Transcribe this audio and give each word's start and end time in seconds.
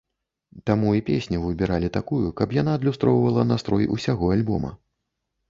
Таму 0.69 0.93
і 0.99 1.03
песню 1.09 1.37
выбіралі 1.43 1.91
такую, 1.97 2.23
каб 2.41 2.57
яна 2.61 2.71
адлюстроўвала 2.79 3.45
настрой 3.53 3.91
усяго 3.99 4.33
альбома. 4.39 4.75